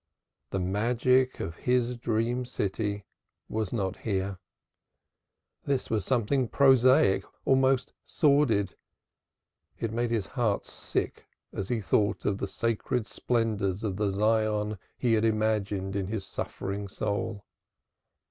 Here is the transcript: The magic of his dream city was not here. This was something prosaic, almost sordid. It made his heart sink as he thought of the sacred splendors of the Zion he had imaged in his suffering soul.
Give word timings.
The 0.49 0.57
magic 0.59 1.39
of 1.39 1.57
his 1.57 1.95
dream 1.95 2.43
city 2.43 3.05
was 3.47 3.71
not 3.71 3.97
here. 3.97 4.39
This 5.65 5.91
was 5.91 6.05
something 6.05 6.47
prosaic, 6.47 7.23
almost 7.45 7.93
sordid. 8.03 8.75
It 9.77 9.93
made 9.93 10.09
his 10.09 10.25
heart 10.25 10.65
sink 10.65 11.27
as 11.53 11.69
he 11.69 11.81
thought 11.81 12.25
of 12.25 12.39
the 12.39 12.47
sacred 12.47 13.05
splendors 13.05 13.83
of 13.83 13.97
the 13.97 14.09
Zion 14.09 14.79
he 14.97 15.13
had 15.13 15.23
imaged 15.23 15.95
in 15.95 16.07
his 16.07 16.25
suffering 16.25 16.87
soul. 16.87 17.45